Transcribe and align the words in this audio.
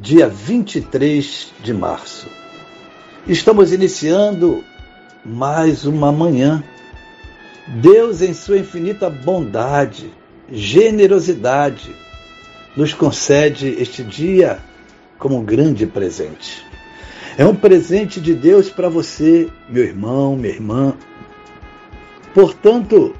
dia 0.00 0.28
23 0.28 1.52
de 1.62 1.74
março. 1.74 2.26
Estamos 3.28 3.70
iniciando 3.70 4.64
mais 5.22 5.84
uma 5.84 6.10
manhã. 6.10 6.64
Deus, 7.68 8.22
em 8.22 8.32
sua 8.32 8.56
infinita 8.56 9.10
bondade, 9.10 10.10
generosidade, 10.50 11.94
nos 12.74 12.94
concede 12.94 13.76
este 13.78 14.02
dia 14.02 14.58
como 15.18 15.36
um 15.36 15.44
grande 15.44 15.86
presente. 15.86 16.64
É 17.36 17.44
um 17.44 17.54
presente 17.54 18.22
de 18.22 18.34
Deus 18.34 18.70
para 18.70 18.88
você, 18.88 19.48
meu 19.68 19.84
irmão, 19.84 20.34
minha 20.34 20.54
irmã. 20.54 20.94
Portanto, 22.32 23.14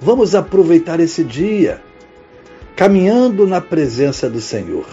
vamos 0.00 0.34
aproveitar 0.34 0.98
esse 0.98 1.22
dia 1.22 1.80
caminhando 2.74 3.46
na 3.46 3.60
presença 3.60 4.28
do 4.28 4.40
Senhor. 4.40 4.86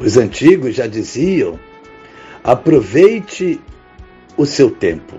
Os 0.00 0.16
antigos 0.16 0.74
já 0.74 0.86
diziam: 0.86 1.58
aproveite 2.42 3.60
o 4.36 4.46
seu 4.46 4.70
tempo. 4.70 5.18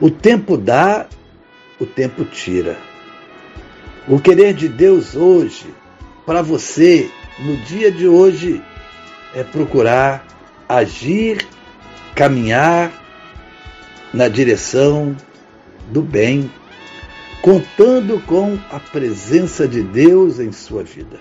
O 0.00 0.10
tempo 0.10 0.56
dá, 0.56 1.06
o 1.80 1.86
tempo 1.86 2.24
tira. 2.24 2.76
O 4.06 4.18
querer 4.18 4.54
de 4.54 4.68
Deus 4.68 5.14
hoje, 5.14 5.66
para 6.24 6.40
você, 6.40 7.10
no 7.38 7.56
dia 7.58 7.90
de 7.90 8.08
hoje, 8.08 8.62
é 9.34 9.42
procurar 9.42 10.26
agir, 10.68 11.46
caminhar 12.14 12.92
na 14.12 14.28
direção 14.28 15.16
do 15.90 16.02
bem, 16.02 16.50
contando 17.42 18.20
com 18.26 18.58
a 18.70 18.80
presença 18.80 19.68
de 19.68 19.82
Deus 19.82 20.38
em 20.38 20.52
sua 20.52 20.82
vida. 20.82 21.20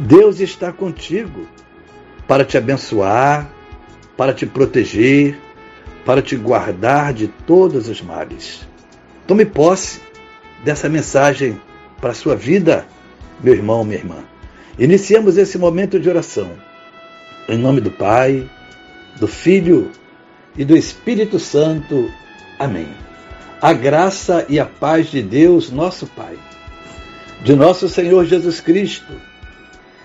Deus 0.00 0.40
está 0.40 0.72
contigo 0.72 1.46
para 2.26 2.42
te 2.42 2.56
abençoar, 2.56 3.52
para 4.16 4.32
te 4.32 4.46
proteger, 4.46 5.38
para 6.06 6.22
te 6.22 6.36
guardar 6.36 7.12
de 7.12 7.28
todos 7.28 7.86
os 7.86 8.00
males. 8.00 8.66
Tome 9.26 9.44
posse 9.44 10.00
dessa 10.64 10.88
mensagem 10.88 11.60
para 12.00 12.12
a 12.12 12.14
sua 12.14 12.34
vida, 12.34 12.86
meu 13.44 13.52
irmão, 13.52 13.84
minha 13.84 13.98
irmã. 13.98 14.24
Iniciemos 14.78 15.36
esse 15.36 15.58
momento 15.58 16.00
de 16.00 16.08
oração. 16.08 16.50
Em 17.46 17.58
nome 17.58 17.82
do 17.82 17.90
Pai, 17.90 18.48
do 19.18 19.28
Filho 19.28 19.90
e 20.56 20.64
do 20.64 20.74
Espírito 20.74 21.38
Santo. 21.38 22.10
Amém. 22.58 22.88
A 23.60 23.74
graça 23.74 24.46
e 24.48 24.58
a 24.58 24.64
paz 24.64 25.08
de 25.08 25.20
Deus, 25.20 25.70
nosso 25.70 26.06
Pai, 26.06 26.38
de 27.42 27.54
nosso 27.54 27.86
Senhor 27.86 28.24
Jesus 28.24 28.62
Cristo 28.62 29.28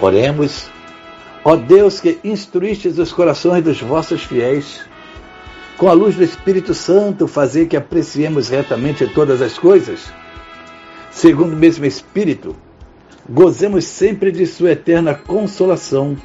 Oremos. 0.00 0.70
Ó 1.44 1.56
Deus 1.56 2.00
que 2.00 2.18
instruístes 2.24 2.98
os 2.98 3.12
corações 3.12 3.62
dos 3.62 3.80
vossos 3.80 4.24
fiéis, 4.24 4.80
com 5.76 5.88
a 5.88 5.92
luz 5.92 6.14
do 6.14 6.24
Espírito 6.24 6.72
Santo, 6.72 7.28
fazer 7.28 7.66
que 7.66 7.76
apreciemos 7.76 8.48
retamente 8.48 9.06
todas 9.08 9.42
as 9.42 9.58
coisas, 9.58 10.12
segundo 11.10 11.52
o 11.52 11.56
mesmo 11.56 11.84
Espírito, 11.84 12.56
gozemos 13.28 13.84
sempre 13.84 14.32
de 14.32 14.46
Sua 14.46 14.72
eterna 14.72 15.14
consolação. 15.14 16.16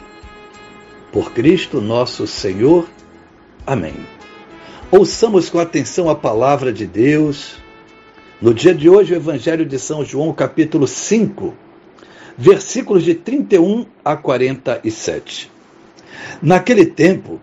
Por 1.12 1.31
Cristo 1.31 1.81
nosso 1.81 2.28
Senhor. 2.28 2.88
Amém. 3.66 3.96
Ouçamos 4.91 5.50
com 5.50 5.59
atenção 5.59 6.09
a 6.09 6.16
palavra 6.16 6.72
de 6.72 6.86
Deus. 6.86 7.57
No 8.41 8.53
dia 8.53 8.74
de 8.74 8.90
hoje, 8.90 9.13
o 9.13 9.18
Evangelho 9.18 9.66
de 9.66 9.78
São 9.78 10.06
João, 10.06 10.31
capítulo 10.34 10.88
5 10.88 11.69
versículos 12.39 13.03
de 13.03 13.16
31 13.16 13.85
a 14.03 14.16
47. 14.16 15.51
Naquele 16.41 16.85
tempo, 16.85 17.41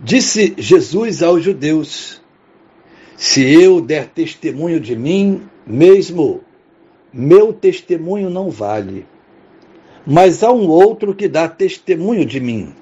disse 0.00 0.54
Jesus 0.56 1.22
aos 1.22 1.44
judeus: 1.44 2.22
Se 3.18 3.42
eu 3.44 3.82
der 3.82 4.06
testemunho 4.06 4.80
de 4.80 4.96
mim 4.96 5.42
mesmo, 5.66 6.40
meu 7.12 7.52
testemunho 7.52 8.30
não 8.30 8.48
vale. 8.48 9.04
Mas 10.06 10.42
há 10.42 10.50
um 10.50 10.68
outro 10.68 11.14
que 11.14 11.28
dá 11.28 11.46
testemunho 11.46 12.24
de 12.24 12.40
mim. 12.40 12.74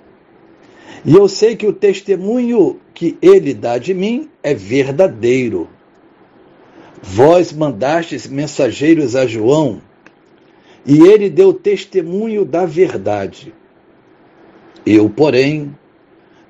E 1.04 1.12
eu 1.12 1.26
sei 1.26 1.56
que 1.56 1.66
o 1.66 1.72
testemunho 1.72 2.78
que 2.94 3.18
ele 3.20 3.52
dá 3.52 3.78
de 3.78 3.92
mim 3.92 4.30
é 4.44 4.54
verdadeiro. 4.54 5.68
Vós 7.02 7.52
mandastes 7.52 8.28
mensageiros 8.28 9.16
a 9.16 9.26
João 9.26 9.82
e 10.86 11.02
ele 11.02 11.28
deu 11.28 11.52
testemunho 11.52 12.44
da 12.44 12.64
verdade. 12.64 13.52
Eu, 14.84 15.10
porém, 15.10 15.76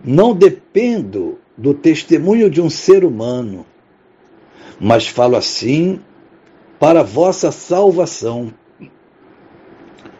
não 0.05 0.35
dependo 0.35 1.39
do 1.57 1.73
testemunho 1.73 2.51
de 2.51 2.61
um 2.61 2.69
ser 2.69 3.03
humano, 3.03 3.65
mas 4.79 5.09
falo 5.09 5.37
assim 5.37 6.01
para 6.79 7.03
vossa 7.03 7.51
salvação. 7.51 8.53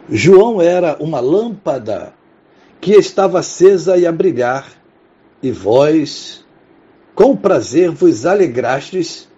João 0.09 0.59
era 0.59 0.97
uma 0.99 1.19
lâmpada 1.19 2.13
que 2.81 2.93
estava 2.93 3.39
acesa 3.39 3.97
e 3.97 4.07
a 4.07 4.11
brilhar, 4.11 4.71
e 5.43 5.51
vós, 5.51 6.43
com 7.13 7.35
prazer, 7.35 7.91
vos 7.91 8.25
alegrastes 8.25 9.29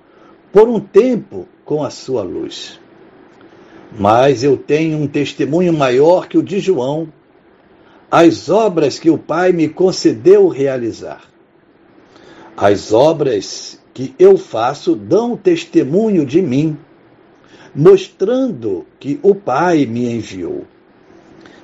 por 0.53 0.69
um 0.69 0.79
tempo 0.79 1.47
com 1.65 1.83
a 1.83 1.89
sua 1.89 2.23
luz. 2.23 2.79
Mas 3.97 4.43
eu 4.43 4.55
tenho 4.55 4.97
um 4.97 5.07
testemunho 5.07 5.73
maior 5.73 6.27
que 6.27 6.37
o 6.37 6.43
de 6.43 6.59
João, 6.59 7.11
as 8.11 8.49
obras 8.49 8.99
que 8.99 9.09
o 9.09 9.17
Pai 9.17 9.51
me 9.51 9.67
concedeu 9.67 10.47
realizar. 10.47 11.23
As 12.55 12.91
obras 12.91 13.79
que 13.93 14.13
eu 14.19 14.37
faço 14.37 14.95
dão 14.95 15.35
testemunho 15.35 16.25
de 16.25 16.41
mim, 16.41 16.77
mostrando 17.75 18.85
que 18.99 19.19
o 19.23 19.33
Pai 19.33 19.85
me 19.85 20.11
enviou. 20.11 20.65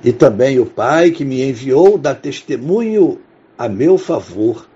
E 0.03 0.11
também 0.11 0.59
o 0.59 0.65
Pai 0.65 1.11
que 1.11 1.25
me 1.25 1.47
enviou 1.47 1.97
dá 1.97 2.13
testemunho 2.13 3.19
a 3.57 3.67
meu 3.67 3.97
favor. 3.97 4.67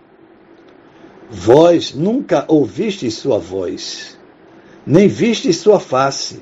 Vós 1.30 1.94
nunca 1.94 2.46
ouvistes 2.48 3.16
sua 3.16 3.38
voz, 3.38 4.18
nem 4.86 5.08
vistes 5.08 5.58
sua 5.58 5.80
face 5.80 6.42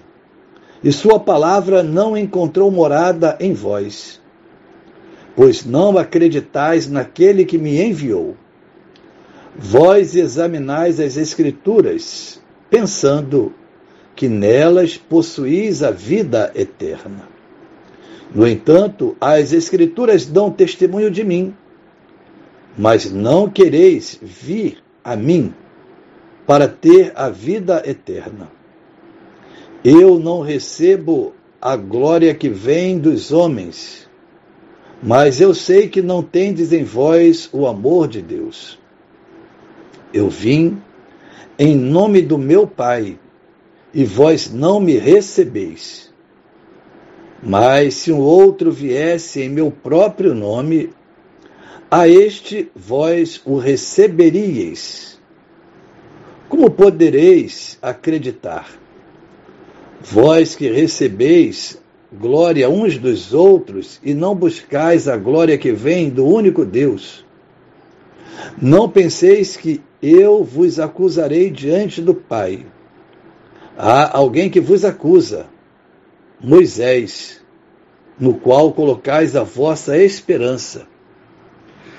e 0.83 0.91
sua 0.91 1.19
palavra 1.19 1.81
não 1.81 2.17
encontrou 2.17 2.69
morada 2.69 3.37
em 3.39 3.53
vós, 3.53 4.21
pois 5.35 5.65
não 5.65 5.97
acreditais 5.97 6.87
naquele 6.87 7.45
que 7.45 7.57
me 7.57 7.81
enviou. 7.81 8.35
Vós 9.55 10.15
examinais 10.15 10.99
as 10.99 11.17
Escrituras, 11.17 12.39
pensando 12.69 13.53
que 14.15 14.27
nelas 14.27 14.97
possuís 14.97 15.81
a 15.81 15.91
vida 15.91 16.51
eterna. 16.55 17.27
No 18.33 18.47
entanto, 18.47 19.15
as 19.19 19.53
Escrituras 19.53 20.25
dão 20.25 20.51
testemunho 20.51 21.09
de 21.09 21.23
mim, 21.23 21.55
mas 22.77 23.11
não 23.11 23.49
quereis 23.49 24.19
vir 24.21 24.77
a 25.03 25.15
mim 25.15 25.53
para 26.45 26.67
ter 26.67 27.11
a 27.15 27.29
vida 27.29 27.81
eterna. 27.85 28.56
Eu 29.89 30.19
não 30.19 30.41
recebo 30.41 31.33
a 31.61 31.77
glória 31.77 32.35
que 32.35 32.49
vem 32.49 32.99
dos 32.99 33.31
homens, 33.31 34.05
Mas 35.01 35.39
eu 35.39 35.53
sei 35.53 35.87
que 35.87 36.01
não 36.01 36.21
tendes 36.21 36.73
em 36.73 36.83
vós 36.83 37.47
o 37.53 37.65
amor 37.65 38.09
de 38.09 38.21
Deus. 38.21 38.77
Eu 40.13 40.29
vim 40.29 40.81
em 41.57 41.73
nome 41.73 42.21
do 42.21 42.37
meu 42.37 42.67
Pai, 42.67 43.17
e 43.93 44.03
vós 44.03 44.51
não 44.51 44.81
me 44.81 44.97
recebeis. 44.97 46.13
Mas 47.41 47.93
se 47.93 48.11
um 48.11 48.19
outro 48.19 48.69
viesse 48.69 49.41
em 49.41 49.47
meu 49.47 49.71
próprio 49.71 50.35
nome, 50.35 50.89
a 51.89 52.09
este 52.09 52.69
vós 52.75 53.41
o 53.45 53.57
receberíeis. 53.57 55.17
Como 56.49 56.69
podereis 56.69 57.79
acreditar? 57.81 58.85
Vós 60.09 60.55
que 60.55 60.71
recebeis 60.71 61.77
glória 62.13 62.69
uns 62.69 62.97
dos 62.97 63.33
outros 63.33 63.99
e 64.01 64.13
não 64.13 64.33
buscais 64.33 65.05
a 65.05 65.17
glória 65.17 65.57
que 65.57 65.73
vem 65.73 66.09
do 66.09 66.25
único 66.25 66.63
Deus. 66.63 67.25
Não 68.61 68.89
penseis 68.89 69.57
que 69.57 69.81
eu 70.01 70.45
vos 70.45 70.79
acusarei 70.79 71.49
diante 71.49 72.01
do 72.01 72.13
Pai. 72.13 72.65
Há 73.77 74.17
alguém 74.17 74.49
que 74.49 74.61
vos 74.61 74.85
acusa, 74.85 75.47
Moisés, 76.39 77.41
no 78.17 78.35
qual 78.35 78.71
colocais 78.71 79.35
a 79.35 79.43
vossa 79.43 79.97
esperança. 79.97 80.87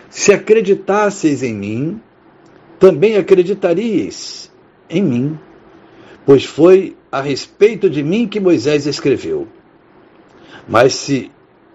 Se 0.09 0.33
acreditasseis 0.33 1.43
em 1.43 1.55
mim, 1.55 2.01
também 2.79 3.17
acreditaríeis 3.17 4.51
em 4.89 5.03
mim, 5.03 5.39
pois 6.29 6.45
foi 6.45 6.95
a 7.11 7.23
respeito 7.23 7.89
de 7.89 8.03
mim 8.03 8.29
que 8.29 8.39
Moisés 8.39 8.85
escreveu. 8.85 9.49
Mas 10.69 10.93
se 10.95 11.33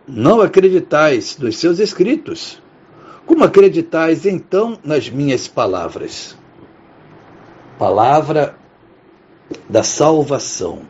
não 0.07 0.41
acreditais 0.41 1.39
nos 1.39 1.57
seus 1.57 1.79
escritos, 1.79 2.61
como 3.25 3.43
acreditais 3.43 4.27
então 4.27 4.77
nas 4.83 5.09
minhas 5.09 5.47
palavras? 5.47 6.37
Palavra 7.79 8.55
da 9.67 9.81
salvação. 9.81 10.83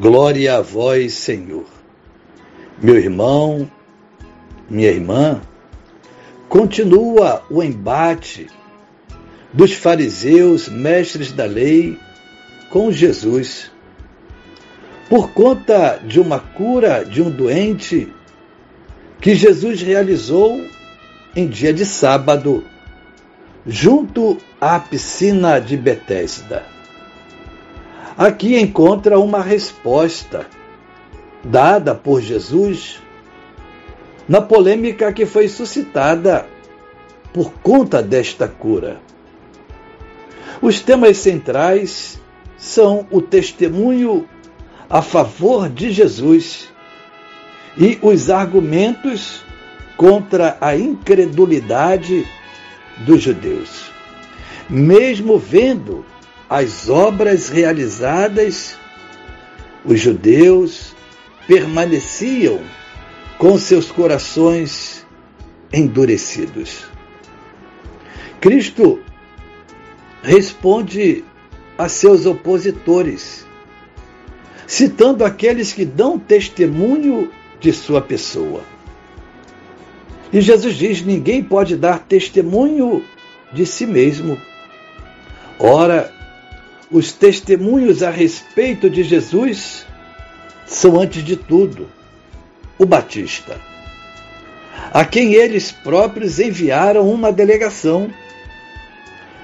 Glória 0.00 0.56
a 0.56 0.60
vós, 0.60 1.14
Senhor. 1.14 1.66
Meu 2.82 2.96
irmão, 2.96 3.70
minha 4.68 4.88
irmã, 4.88 5.40
continua 6.48 7.44
o 7.48 7.62
embate 7.62 8.48
dos 9.52 9.72
fariseus, 9.72 10.68
mestres 10.68 11.30
da 11.30 11.44
lei, 11.44 11.96
com 12.74 12.90
Jesus 12.90 13.70
por 15.08 15.30
conta 15.30 16.00
de 16.04 16.18
uma 16.18 16.40
cura 16.40 17.04
de 17.04 17.22
um 17.22 17.30
doente 17.30 18.12
que 19.20 19.32
Jesus 19.32 19.80
realizou 19.80 20.60
em 21.36 21.46
dia 21.46 21.72
de 21.72 21.86
sábado, 21.86 22.64
junto 23.64 24.38
à 24.60 24.80
piscina 24.80 25.60
de 25.60 25.76
Betesda. 25.76 26.64
Aqui 28.18 28.58
encontra 28.58 29.20
uma 29.20 29.40
resposta 29.40 30.44
dada 31.44 31.94
por 31.94 32.20
Jesus 32.20 33.00
na 34.28 34.42
polêmica 34.42 35.12
que 35.12 35.24
foi 35.24 35.46
suscitada 35.46 36.44
por 37.32 37.52
conta 37.62 38.02
desta 38.02 38.48
cura. 38.48 39.00
Os 40.60 40.80
temas 40.80 41.18
centrais 41.18 42.20
são 42.56 43.06
o 43.10 43.20
testemunho 43.20 44.28
a 44.88 45.02
favor 45.02 45.68
de 45.68 45.90
Jesus 45.90 46.68
e 47.76 47.98
os 48.02 48.30
argumentos 48.30 49.44
contra 49.96 50.56
a 50.60 50.76
incredulidade 50.76 52.26
dos 52.98 53.22
judeus. 53.22 53.90
Mesmo 54.68 55.38
vendo 55.38 56.04
as 56.48 56.88
obras 56.88 57.48
realizadas, 57.48 58.76
os 59.84 60.00
judeus 60.00 60.94
permaneciam 61.46 62.60
com 63.38 63.58
seus 63.58 63.90
corações 63.90 65.04
endurecidos. 65.72 66.84
Cristo 68.40 69.00
responde 70.22 71.24
a 71.76 71.88
seus 71.88 72.26
opositores 72.26 73.44
citando 74.66 75.24
aqueles 75.24 75.72
que 75.72 75.84
dão 75.84 76.18
testemunho 76.18 77.30
de 77.60 77.72
sua 77.72 78.00
pessoa. 78.00 78.62
E 80.32 80.40
Jesus 80.40 80.74
diz: 80.74 81.02
ninguém 81.02 81.42
pode 81.42 81.76
dar 81.76 82.00
testemunho 82.00 83.04
de 83.52 83.64
si 83.64 83.86
mesmo. 83.86 84.40
Ora, 85.58 86.12
os 86.90 87.12
testemunhos 87.12 88.02
a 88.02 88.10
respeito 88.10 88.90
de 88.90 89.02
Jesus 89.02 89.86
são, 90.66 90.98
antes 90.98 91.22
de 91.22 91.36
tudo, 91.36 91.88
o 92.78 92.84
Batista, 92.84 93.60
a 94.92 95.04
quem 95.04 95.34
eles 95.34 95.70
próprios 95.70 96.40
enviaram 96.40 97.08
uma 97.08 97.32
delegação. 97.32 98.10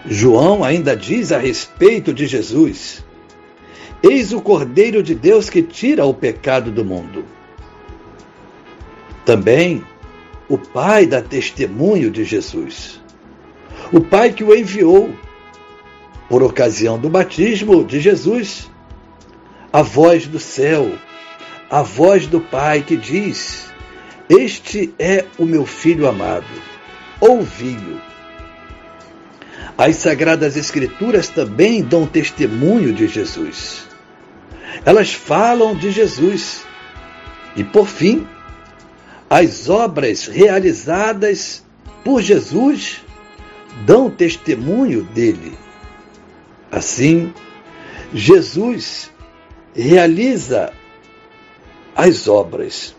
João 0.06 0.64
ainda 0.64 0.96
diz 0.96 1.30
a 1.32 1.38
respeito 1.38 2.12
de 2.12 2.26
Jesus: 2.26 3.04
Eis 4.02 4.32
o 4.32 4.40
Cordeiro 4.40 5.02
de 5.02 5.14
Deus 5.14 5.50
que 5.50 5.62
tira 5.62 6.04
o 6.04 6.14
pecado 6.14 6.70
do 6.70 6.84
mundo. 6.84 7.24
Também 9.24 9.84
o 10.48 10.56
Pai 10.56 11.06
dá 11.06 11.20
testemunho 11.20 12.10
de 12.10 12.24
Jesus. 12.24 13.00
O 13.92 14.00
Pai 14.00 14.32
que 14.32 14.42
o 14.42 14.54
enviou 14.54 15.14
por 16.28 16.42
ocasião 16.42 16.98
do 16.98 17.10
batismo 17.10 17.84
de 17.84 18.00
Jesus. 18.00 18.70
A 19.72 19.82
voz 19.82 20.26
do 20.26 20.40
céu, 20.40 20.92
a 21.70 21.82
voz 21.82 22.26
do 22.26 22.40
Pai 22.40 22.82
que 22.82 22.96
diz: 22.96 23.70
Este 24.28 24.92
é 24.98 25.26
o 25.38 25.44
meu 25.44 25.66
filho 25.66 26.08
amado, 26.08 26.46
ouvi-o. 27.20 28.09
As 29.80 29.96
Sagradas 29.96 30.58
Escrituras 30.58 31.30
também 31.30 31.82
dão 31.82 32.06
testemunho 32.06 32.92
de 32.92 33.08
Jesus. 33.08 33.88
Elas 34.84 35.14
falam 35.14 35.74
de 35.74 35.90
Jesus. 35.90 36.66
E 37.56 37.64
por 37.64 37.86
fim, 37.86 38.28
as 39.30 39.70
obras 39.70 40.26
realizadas 40.26 41.64
por 42.04 42.20
Jesus 42.20 43.02
dão 43.86 44.10
testemunho 44.10 45.02
dele. 45.02 45.56
Assim, 46.70 47.32
Jesus 48.12 49.10
realiza 49.74 50.74
as 51.96 52.28
obras. 52.28 52.94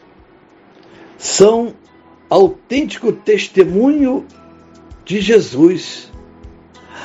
São 1.15 1.75
autêntico 2.27 3.11
testemunho 3.11 4.25
de 5.05 5.21
Jesus. 5.21 6.10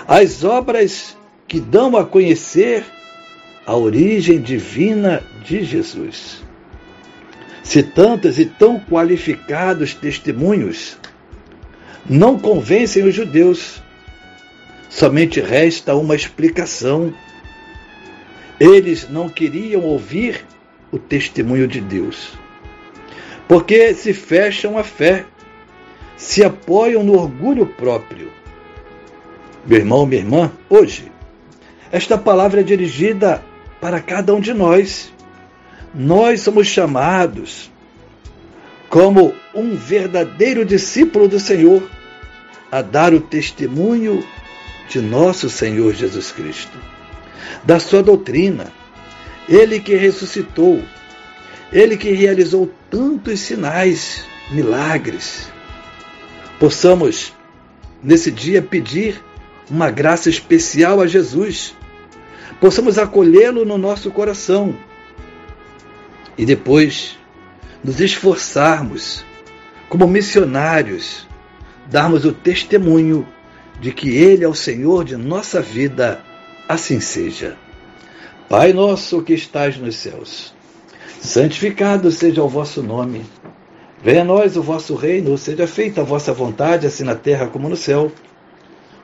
As 0.07 0.45
obras 0.45 1.17
que 1.49 1.61
dão 1.61 1.97
a 1.97 2.05
conhecer 2.05 2.85
a 3.67 3.77
origem 3.77 4.41
divina 4.41 5.23
de 5.45 5.65
Jesus. 5.65 6.43
Se 7.63 7.83
tantos 7.83 8.39
e 8.39 8.47
tão 8.47 8.79
qualificados 8.79 9.93
testemunhos 9.93 10.97
não 12.09 12.39
convencem 12.39 13.03
os 13.03 13.15
judeus, 13.15 13.83
somente 14.89 15.41
resta 15.41 15.97
uma 15.97 16.15
explicação. 16.15 17.13
Eles 18.61 19.09
não 19.11 19.29
queriam 19.29 19.83
ouvir 19.83 20.45
o 20.93 20.99
testemunho 20.99 21.67
de 21.67 21.81
Deus, 21.81 22.33
porque 23.49 23.93
se 23.93 24.15
fecham 24.15 24.79
à 24.79 24.85
fé, 24.85 25.27
se 26.17 26.45
apoiam 26.45 27.03
no 27.03 27.19
orgulho 27.19 27.67
próprio. 27.67 28.31
Meu 29.67 29.79
irmão, 29.79 30.07
minha 30.07 30.21
irmã, 30.21 30.53
hoje, 30.71 31.11
esta 31.91 32.17
palavra 32.17 32.61
é 32.61 32.63
dirigida 32.63 33.43
para 33.81 34.01
cada 34.01 34.33
um 34.33 34.41
de 34.41 34.55
nós. 34.55 35.13
Nós 35.93 36.43
somos 36.43 36.69
chamados, 36.69 37.69
como 38.89 39.35
um 39.53 39.75
verdadeiro 39.75 40.65
discípulo 40.65 41.27
do 41.27 41.41
Senhor, 41.41 41.83
a 42.71 42.81
dar 42.81 43.13
o 43.13 43.21
testemunho 43.21 44.25
de 44.89 45.01
nosso 45.01 45.51
Senhor 45.51 45.93
Jesus 45.95 46.31
Cristo, 46.31 46.79
da 47.65 47.81
sua 47.81 48.05
doutrina, 48.05 48.73
ele 49.49 49.81
que 49.81 49.97
ressuscitou, 49.97 50.81
ele 51.73 51.97
que 51.97 52.13
realizou 52.13 52.73
tantos 52.89 53.41
sinais, 53.41 54.25
milagres. 54.49 55.49
Possamos, 56.61 57.33
nesse 58.01 58.31
dia, 58.31 58.63
pedir 58.63 59.21
uma 59.71 59.91
graça 59.91 60.29
especial 60.29 61.01
a 61.01 61.07
Jesus 61.07 61.75
possamos 62.61 62.99
acolhê-lo 62.99 63.65
no 63.65 63.77
nosso 63.77 64.11
coração 64.11 64.75
e 66.39 66.45
depois 66.45 67.19
nos 67.83 68.01
esforçarmos 68.01 69.25
como 69.89 70.07
missionários, 70.07 71.27
darmos 71.87 72.25
o 72.25 72.33
testemunho 72.33 73.27
de 73.81 73.93
que 73.93 74.17
Ele 74.17 74.45
é 74.45 74.49
o 74.49 74.55
Senhor 74.55 75.05
de 75.05 75.17
nossa 75.17 75.61
vida, 75.61 76.25
assim 76.69 77.01
seja. 77.01 77.57
Pai 78.49 78.73
nosso 78.73 79.23
que 79.23 79.35
estás 79.35 79.77
nos 79.77 79.97
céus, 79.97 80.55
santificado 81.21 82.11
seja 82.11 82.43
o 82.43 82.49
vosso 82.49 82.83
nome. 82.83 83.25
Venha 84.03 84.23
a 84.23 84.25
nós 84.25 84.57
o 84.57 84.63
vosso 84.63 84.95
reino, 84.95 85.37
seja 85.37 85.67
feita 85.67 86.01
a 86.01 86.05
vossa 86.05 86.33
vontade, 86.33 86.87
assim 86.87 87.05
na 87.05 87.15
terra 87.15 87.47
como 87.47 87.69
no 87.69 87.77
céu. 87.77 88.13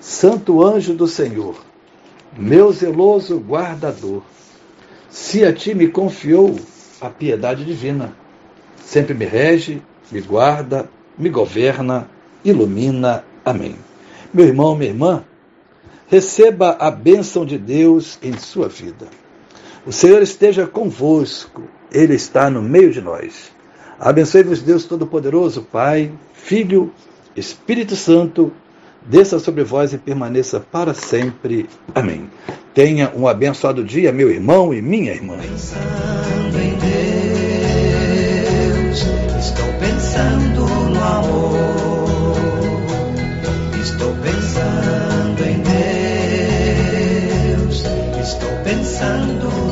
Santo 0.00 0.64
anjo 0.64 0.94
do 0.94 1.06
Senhor, 1.08 1.56
meu 2.36 2.72
zeloso 2.72 3.38
guardador, 3.38 4.22
se 5.10 5.44
a 5.44 5.52
ti 5.52 5.74
me 5.74 5.88
confiou 5.88 6.56
a 7.00 7.10
piedade 7.10 7.64
divina, 7.64 8.12
sempre 8.84 9.14
me 9.14 9.24
rege, 9.24 9.82
me 10.10 10.20
guarda, 10.20 10.88
me 11.18 11.28
governa, 11.28 12.08
ilumina. 12.44 13.24
Amém. 13.44 13.76
Meu 14.32 14.46
irmão, 14.46 14.76
minha 14.76 14.90
irmã, 14.90 15.24
receba 16.06 16.76
a 16.78 16.90
bênção 16.90 17.44
de 17.44 17.58
Deus 17.58 18.18
em 18.22 18.38
sua 18.38 18.68
vida. 18.68 19.08
O 19.84 19.92
Senhor 19.92 20.22
esteja 20.22 20.66
convosco, 20.66 21.62
Ele 21.90 22.14
está 22.14 22.48
no 22.48 22.62
meio 22.62 22.92
de 22.92 23.00
nós. 23.00 23.50
Abençoe-vos, 23.98 24.62
Deus 24.62 24.84
Todo-Poderoso, 24.84 25.62
Pai, 25.62 26.12
Filho, 26.34 26.92
Espírito 27.34 27.96
Santo, 27.96 28.52
desça 29.06 29.38
sobre 29.38 29.64
vós 29.64 29.92
e 29.92 29.98
permaneça 29.98 30.60
para 30.60 30.94
sempre. 30.94 31.68
Amém. 31.94 32.28
Tenha 32.74 33.12
um 33.14 33.26
abençoado 33.26 33.82
dia, 33.82 34.12
meu 34.12 34.30
irmão 34.30 34.72
e 34.72 34.80
minha 34.80 35.12
irmã. 35.12 35.36
Pensando 35.38 36.58
em 36.58 36.76
Deus, 38.84 39.04
estou 39.38 39.72
pensando 39.80 40.66
no 40.90 41.04
amor. 41.04 42.36
Estou 43.80 44.14
pensando 44.22 45.44
em 45.44 45.62
Deus, 47.56 47.84
estou 48.20 48.50
pensando 48.64 49.67